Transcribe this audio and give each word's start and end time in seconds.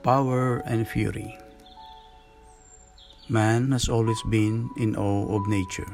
Power 0.00 0.64
and 0.64 0.88
Fury 0.88 1.36
Man 3.28 3.70
has 3.76 3.86
always 3.86 4.22
been 4.24 4.72
in 4.80 4.96
awe 4.96 5.28
of 5.36 5.46
nature, 5.46 5.92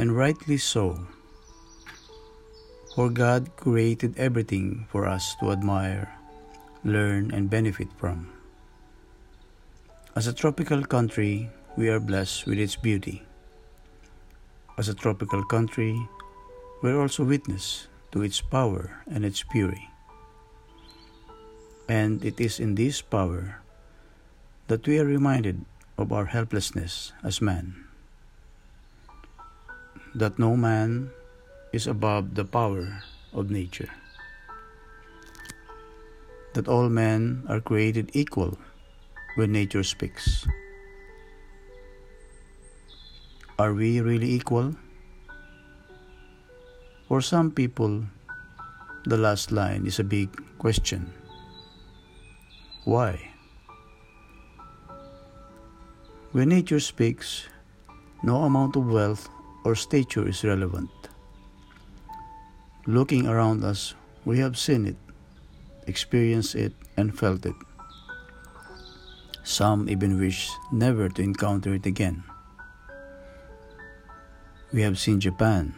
and 0.00 0.16
rightly 0.16 0.56
so, 0.56 0.96
for 2.96 3.12
God 3.12 3.52
created 3.60 4.16
everything 4.16 4.88
for 4.88 5.04
us 5.04 5.36
to 5.44 5.52
admire, 5.52 6.16
learn, 6.82 7.30
and 7.30 7.52
benefit 7.52 7.92
from. 8.00 8.32
As 10.16 10.26
a 10.26 10.32
tropical 10.32 10.80
country, 10.88 11.52
we 11.76 11.92
are 11.92 12.00
blessed 12.00 12.48
with 12.48 12.56
its 12.56 12.74
beauty. 12.74 13.20
As 14.80 14.88
a 14.88 14.96
tropical 14.96 15.44
country, 15.44 15.92
we 16.80 16.88
are 16.88 17.04
also 17.04 17.22
witness 17.22 17.86
to 18.16 18.24
its 18.24 18.40
power 18.40 19.04
and 19.04 19.28
its 19.28 19.44
fury. 19.52 19.91
And 21.92 22.24
it 22.24 22.40
is 22.40 22.56
in 22.56 22.80
this 22.80 23.04
power 23.04 23.60
that 24.72 24.88
we 24.88 24.96
are 24.96 25.04
reminded 25.04 25.68
of 26.00 26.08
our 26.08 26.24
helplessness 26.24 27.12
as 27.20 27.44
man. 27.44 27.84
That 30.16 30.40
no 30.40 30.56
man 30.56 31.12
is 31.68 31.84
above 31.84 32.32
the 32.32 32.48
power 32.48 33.04
of 33.36 33.52
nature. 33.52 33.92
That 36.56 36.64
all 36.64 36.88
men 36.88 37.44
are 37.44 37.60
created 37.60 38.08
equal 38.16 38.56
when 39.36 39.52
nature 39.52 39.84
speaks. 39.84 40.48
Are 43.60 43.76
we 43.76 44.00
really 44.00 44.32
equal? 44.32 44.80
For 47.04 47.20
some 47.20 47.52
people, 47.52 48.08
the 49.04 49.20
last 49.20 49.52
line 49.52 49.84
is 49.84 50.00
a 50.00 50.08
big 50.08 50.32
question. 50.56 51.12
Why? 52.84 53.30
When 56.32 56.48
nature 56.48 56.80
speaks, 56.80 57.46
no 58.24 58.42
amount 58.42 58.74
of 58.74 58.90
wealth 58.90 59.28
or 59.64 59.76
stature 59.76 60.26
is 60.26 60.42
relevant. 60.42 60.90
Looking 62.86 63.28
around 63.28 63.62
us, 63.62 63.94
we 64.24 64.40
have 64.40 64.58
seen 64.58 64.86
it, 64.86 64.96
experienced 65.86 66.56
it, 66.56 66.74
and 66.96 67.16
felt 67.16 67.46
it. 67.46 67.54
Some 69.44 69.88
even 69.88 70.18
wish 70.18 70.50
never 70.72 71.08
to 71.08 71.22
encounter 71.22 71.74
it 71.74 71.86
again. 71.86 72.24
We 74.72 74.82
have 74.82 74.98
seen 74.98 75.20
Japan, 75.20 75.74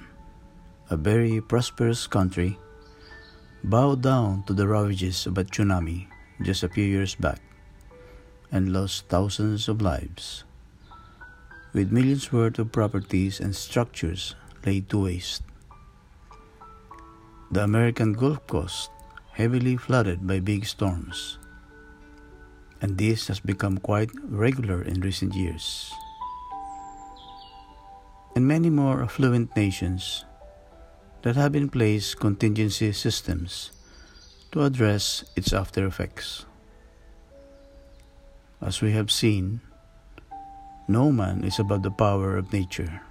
a 0.89 0.97
very 0.97 1.43
prosperous 1.43 2.07
country, 2.07 2.57
bow 3.63 3.95
down 3.97 4.45
to 4.47 4.55
the 4.55 4.67
ravages 4.67 5.27
of 5.27 5.37
a 5.37 5.45
tsunami 5.45 6.14
just 6.45 6.63
a 6.63 6.69
few 6.69 6.85
years 6.85 7.15
back 7.17 7.41
and 8.53 8.73
lost 8.73 9.09
thousands 9.09 9.67
of 9.67 9.81
lives, 9.81 10.45
with 11.73 11.91
millions 11.91 12.31
worth 12.31 12.59
of 12.61 12.71
properties 12.71 13.41
and 13.41 13.57
structures 13.57 14.37
laid 14.65 14.89
to 14.91 15.03
waste. 15.05 15.43
The 17.51 17.65
American 17.65 18.13
Gulf 18.13 18.47
Coast 18.47 18.91
heavily 19.33 19.77
flooded 19.77 20.27
by 20.27 20.39
big 20.39 20.67
storms, 20.67 21.39
and 22.81 22.99
this 22.99 23.27
has 23.29 23.41
become 23.41 23.79
quite 23.79 24.11
regular 24.23 24.83
in 24.83 25.01
recent 25.01 25.35
years. 25.35 25.91
And 28.37 28.47
many 28.47 28.69
more 28.69 29.03
affluent 29.03 29.57
nations 29.57 30.25
that 31.23 31.37
have 31.37 31.57
in 31.57 31.71
place 31.71 32.15
contingency 32.15 32.93
systems 32.93 33.73
to 34.55 34.63
address 34.63 35.25
its 35.35 35.53
after 35.53 35.85
effects. 35.85 36.47
As 38.63 38.81
we 38.81 38.93
have 38.93 39.11
seen, 39.11 39.61
no 40.87 41.11
man 41.11 41.43
is 41.43 41.59
above 41.59 41.83
the 41.83 41.91
power 41.91 42.37
of 42.39 42.53
nature. 42.53 43.03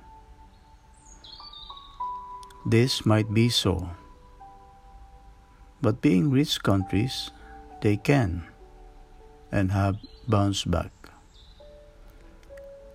This 2.66 3.06
might 3.06 3.34
be 3.34 3.50
so, 3.50 3.90
but 5.82 6.00
being 6.00 6.32
rich 6.32 6.64
countries, 6.64 7.30
they 7.82 7.98
can 7.98 8.48
and 9.52 9.70
have 9.76 10.00
bounced 10.30 10.72
back. 10.72 10.96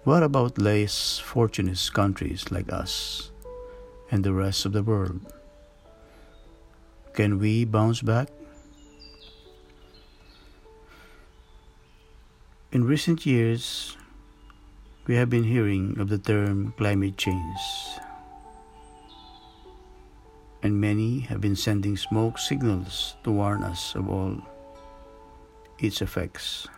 What 0.05 0.23
about 0.23 0.57
less 0.57 1.19
fortunate 1.19 1.91
countries 1.93 2.51
like 2.51 2.73
us 2.73 3.31
and 4.11 4.25
the 4.25 4.33
rest 4.33 4.65
of 4.65 4.73
the 4.73 4.83
world? 4.83 5.21
Can 7.19 7.43
we 7.43 7.67
bounce 7.67 7.99
back? 7.99 8.31
In 12.71 12.87
recent 12.87 13.27
years, 13.27 13.99
we 15.11 15.19
have 15.19 15.27
been 15.27 15.43
hearing 15.43 15.99
of 15.99 16.15
the 16.15 16.23
term 16.23 16.71
climate 16.79 17.19
change, 17.19 17.59
and 20.63 20.79
many 20.79 21.27
have 21.27 21.43
been 21.43 21.59
sending 21.59 21.99
smoke 21.99 22.39
signals 22.39 23.19
to 23.27 23.35
warn 23.35 23.67
us 23.67 23.99
of 23.99 24.07
all 24.07 24.39
its 25.83 25.99
effects. 25.99 26.71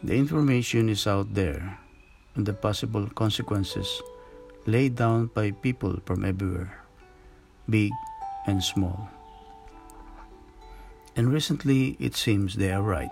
The 0.00 0.16
information 0.16 0.88
is 0.88 1.04
out 1.04 1.36
there, 1.36 1.84
and 2.32 2.48
the 2.48 2.56
possible 2.56 3.12
consequences 3.12 4.00
laid 4.64 4.96
down 4.96 5.28
by 5.36 5.52
people 5.52 6.00
from 6.08 6.24
everywhere, 6.24 6.80
big 7.68 7.92
and 8.46 8.62
small. 8.62 9.08
And 11.16 11.32
recently, 11.32 11.96
it 12.00 12.16
seems 12.16 12.54
they 12.54 12.72
are 12.72 12.82
right. 12.82 13.10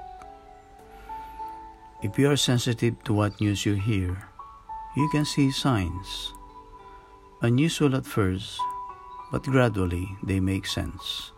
If 2.03 2.19
you 2.19 2.31
are 2.31 2.37
sensitive 2.37 3.03
to 3.05 3.15
what 3.15 3.41
news 3.41 3.65
you 3.65 3.75
hear, 3.75 4.29
you 4.97 5.09
can 5.11 5.25
see 5.25 5.51
signs. 5.51 6.33
Unusual 7.41 7.95
at 7.95 8.05
first, 8.07 8.59
but 9.31 9.45
gradually 9.45 10.09
they 10.23 10.41
make 10.41 10.67
sense. 10.67 11.31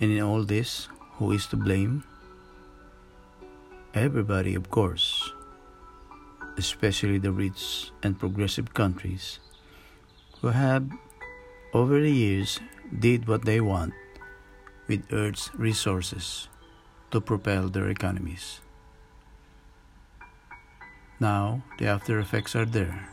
And 0.00 0.10
in 0.10 0.22
all 0.22 0.42
this, 0.42 0.88
who 1.16 1.32
is 1.32 1.46
to 1.48 1.56
blame? 1.56 2.02
Everybody, 3.94 4.54
of 4.54 4.70
course, 4.70 5.30
especially 6.56 7.18
the 7.18 7.30
rich 7.30 7.92
and 8.02 8.18
progressive 8.18 8.74
countries 8.74 9.38
who 10.40 10.48
have, 10.48 10.88
over 11.74 12.00
the 12.00 12.10
years, 12.10 12.60
did 12.86 13.26
what 13.26 13.44
they 13.44 13.60
want 13.60 13.92
with 14.86 15.02
Earth's 15.10 15.50
resources 15.58 16.46
to 17.10 17.20
propel 17.20 17.68
their 17.68 17.90
economies. 17.90 18.62
Now 21.18 21.66
the 21.78 21.86
after 21.86 22.20
effects 22.20 22.54
are 22.54 22.64
there, 22.64 23.10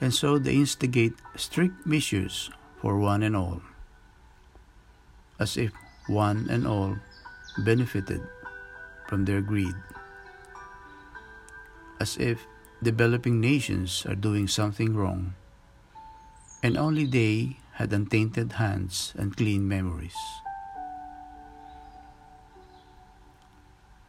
and 0.00 0.14
so 0.14 0.38
they 0.38 0.56
instigate 0.56 1.12
strict 1.36 1.84
measures 1.84 2.50
for 2.80 2.96
one 2.96 3.22
and 3.22 3.36
all, 3.36 3.60
as 5.38 5.56
if 5.56 5.72
one 6.06 6.48
and 6.48 6.66
all 6.66 6.96
benefited 7.64 8.24
from 9.08 9.24
their 9.24 9.42
greed, 9.42 9.74
as 12.00 12.16
if 12.16 12.46
developing 12.82 13.40
nations 13.40 14.06
are 14.08 14.14
doing 14.14 14.48
something 14.48 14.94
wrong, 14.94 15.34
and 16.62 16.76
only 16.76 17.06
they 17.06 17.56
had 17.74 17.92
untainted 17.92 18.52
hands 18.52 19.12
and 19.16 19.36
clean 19.36 19.66
memories. 19.66 20.16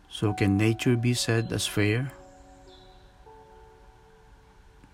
So, 0.10 0.34
can 0.34 0.58
nature 0.58 0.96
be 0.96 1.14
said 1.14 1.54
as 1.54 1.68
fair? 1.68 2.12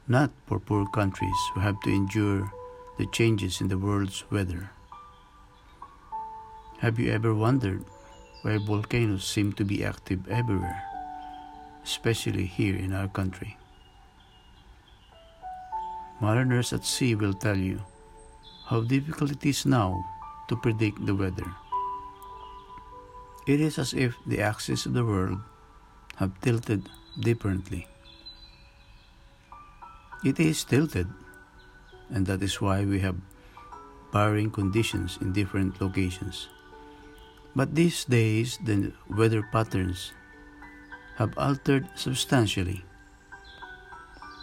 not 0.08 0.30
for 0.46 0.60
poor 0.60 0.86
countries 0.86 1.36
who 1.54 1.60
have 1.60 1.80
to 1.82 1.90
endure 1.90 2.52
the 2.98 3.08
changes 3.08 3.60
in 3.60 3.68
the 3.68 3.78
world's 3.78 4.24
weather. 4.30 4.70
Have 6.80 7.00
you 7.00 7.12
ever 7.12 7.34
wondered 7.34 7.84
why 8.44 8.58
volcanoes 8.58 9.26
seem 9.26 9.54
to 9.54 9.66
be 9.66 9.84
active 9.84 10.28
everywhere, 10.30 10.84
especially 11.84 12.46
here 12.46 12.76
in 12.76 12.94
our 12.94 13.08
country? 13.08 13.58
Mariners 16.22 16.72
at 16.72 16.86
sea 16.86 17.16
will 17.16 17.34
tell 17.34 17.58
you 17.58 17.82
how 18.68 18.82
difficult 18.82 19.32
it 19.32 19.46
is 19.46 19.66
now 19.66 20.04
to 20.48 20.56
predict 20.56 21.06
the 21.06 21.16
weather. 21.16 21.46
It 23.46 23.62
is 23.62 23.78
as 23.78 23.94
if 23.94 24.16
the 24.26 24.42
axis 24.42 24.86
of 24.86 24.94
the 24.94 25.06
world 25.06 25.40
have 26.16 26.40
tilted 26.42 26.90
differently. 27.20 27.88
It 30.24 30.40
is 30.40 30.64
tilted, 30.64 31.08
and 32.10 32.26
that 32.26 32.42
is 32.42 32.62
why 32.62 32.86
we 32.86 33.00
have 33.02 33.18
varying 34.12 34.50
conditions 34.50 35.20
in 35.22 35.34
different 35.34 35.80
locations. 35.82 36.48
But 37.56 37.76
these 37.76 38.06
days, 38.06 38.58
the 38.64 38.94
weather 39.10 39.44
patterns 39.52 40.14
have 41.18 41.38
altered 41.38 41.88
substantially. 41.96 42.84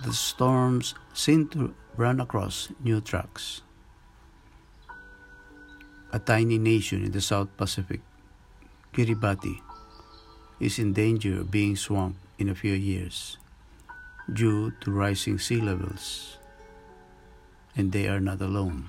The 0.05 0.13
storms 0.13 0.95
seem 1.13 1.49
to 1.49 1.75
run 1.97 2.21
across 2.21 2.69
new 2.83 3.01
tracks. 3.01 3.63
a 6.13 6.19
tiny 6.19 6.59
nation 6.59 7.03
in 7.05 7.13
the 7.13 7.21
South 7.23 7.49
Pacific, 7.57 8.01
Kiribati, 8.93 9.61
is 10.61 10.79
in 10.79 10.93
danger 10.93 11.41
of 11.41 11.51
being 11.51 11.75
swamped 11.75 12.21
in 12.39 12.51
a 12.51 12.55
few 12.55 12.75
years 12.75 13.39
due 14.31 14.71
to 14.83 14.93
rising 14.93 15.39
sea 15.39 15.61
levels, 15.61 16.37
and 17.75 17.93
they 17.93 18.07
are 18.09 18.21
not 18.21 18.43
alone. 18.43 18.85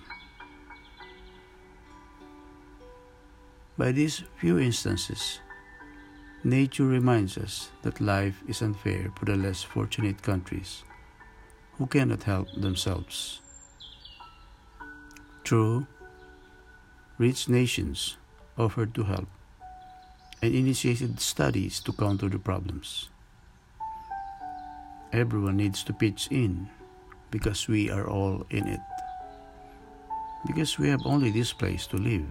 By 3.78 3.94
these 3.94 4.24
few 4.36 4.60
instances, 4.60 5.40
nature 6.44 6.86
reminds 6.86 7.38
us 7.38 7.70
that 7.84 8.02
life 8.02 8.44
is 8.50 8.62
unfair 8.62 9.12
for 9.16 9.26
the 9.26 9.38
less 9.38 9.64
fortunate 9.64 10.22
countries 10.22 10.84
who 11.78 11.88
cannot 11.88 12.24
help 12.24 12.48
themselves. 12.56 13.42
True, 15.44 15.88
rich 17.18 17.50
nations 17.50 18.18
offered 18.58 18.94
to 18.96 19.04
help 19.04 19.28
and 20.42 20.54
initiated 20.54 21.20
studies 21.20 21.80
to 21.80 21.94
counter 21.94 22.30
the 22.30 22.40
problems. 22.40 23.10
Everyone 25.12 25.58
needs 25.58 25.84
to 25.84 25.94
pitch 25.94 26.28
in 26.32 26.70
because 27.32 27.68
we 27.68 27.90
are 27.90 28.08
all 28.08 28.46
in 28.50 28.68
it. 28.68 28.80
Because 30.46 30.78
we 30.78 30.90
have 30.90 31.06
only 31.06 31.32
this 31.32 31.54
place 31.54 31.88
to 31.88 31.98
live. 31.98 32.28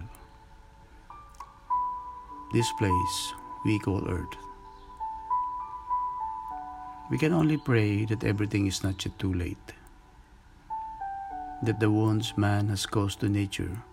This 2.53 2.71
place 2.77 3.33
we 3.65 3.79
call 3.79 4.07
Earth. 4.07 4.37
We 7.11 7.17
can 7.17 7.33
only 7.33 7.57
pray 7.57 8.05
that 8.05 8.23
everything 8.23 8.65
is 8.65 8.83
not 8.83 9.05
yet 9.05 9.19
too 9.19 9.33
late. 9.33 9.73
That 11.61 11.79
the 11.79 11.91
wounds 11.91 12.37
man 12.37 12.69
has 12.69 12.85
caused 12.85 13.19
to 13.19 13.29
nature 13.29 13.83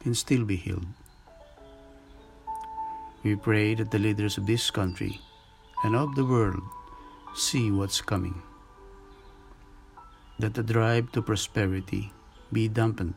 can 0.00 0.14
still 0.14 0.44
be 0.44 0.56
healed. 0.56 0.86
We 3.22 3.36
pray 3.36 3.74
that 3.74 3.90
the 3.90 3.98
leaders 3.98 4.38
of 4.38 4.46
this 4.46 4.70
country 4.70 5.20
and 5.84 5.94
of 5.94 6.14
the 6.14 6.24
world 6.24 6.62
see 7.34 7.70
what's 7.70 8.00
coming. 8.00 8.42
That 10.38 10.54
the 10.54 10.62
drive 10.62 11.12
to 11.12 11.22
prosperity 11.22 12.12
be 12.52 12.68
dampened 12.68 13.14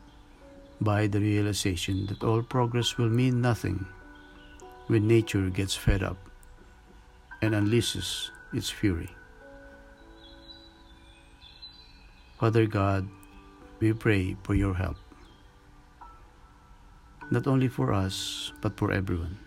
by 0.80 1.06
the 1.06 1.20
realization 1.20 2.06
that 2.06 2.22
all 2.22 2.42
progress 2.42 2.98
will 2.98 3.08
mean 3.08 3.40
nothing 3.40 3.86
when 4.86 5.08
nature 5.08 5.48
gets 5.50 5.74
fed 5.74 6.02
up 6.02 6.18
and 7.40 7.54
unleashes 7.54 8.30
its 8.52 8.70
fury. 8.70 9.10
Father 12.38 12.66
God, 12.66 13.08
we 13.78 13.92
pray 13.92 14.36
for 14.42 14.54
your 14.54 14.74
help, 14.74 14.96
not 17.30 17.46
only 17.46 17.68
for 17.68 17.92
us, 17.92 18.52
but 18.60 18.76
for 18.76 18.90
everyone, 18.90 19.38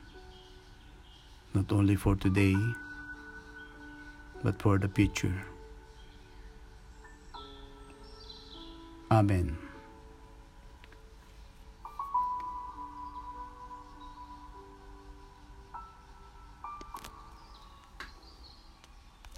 not 1.54 1.72
only 1.72 1.96
for 1.96 2.16
today, 2.16 2.56
but 4.42 4.62
for 4.62 4.78
the 4.78 4.88
future. 4.88 5.36
Amen. 9.12 9.67